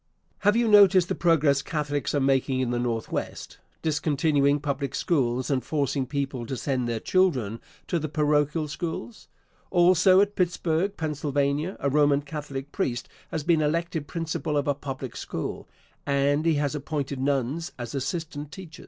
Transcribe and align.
Question. 0.01 0.39
Have 0.47 0.55
you 0.55 0.67
noticed 0.67 1.09
the 1.09 1.13
progress 1.13 1.61
Catholics 1.61 2.15
are 2.15 2.19
making 2.19 2.59
in 2.59 2.71
the 2.71 2.79
Northwest, 2.79 3.59
discontinuing 3.83 4.59
public 4.59 4.95
schools, 4.95 5.51
and 5.51 5.63
forcing 5.63 6.07
people 6.07 6.47
to 6.47 6.57
send 6.57 6.87
their 6.89 6.99
children 6.99 7.59
to 7.85 7.99
the 7.99 8.09
parochial 8.09 8.67
schools; 8.67 9.27
also, 9.69 10.19
at 10.19 10.35
Pittsburg, 10.35 10.97
Pa., 10.97 11.05
a 11.23 11.89
Roman 11.91 12.21
Catholic 12.23 12.71
priest 12.71 13.09
has 13.29 13.43
been 13.43 13.61
elected 13.61 14.07
principal 14.07 14.57
of 14.57 14.67
a 14.67 14.73
public 14.73 15.15
school, 15.15 15.69
and 16.03 16.47
he 16.47 16.55
has 16.55 16.73
appointed 16.73 17.19
nuns 17.19 17.71
as 17.77 17.93
assistant 17.93 18.51
teachers? 18.51 18.79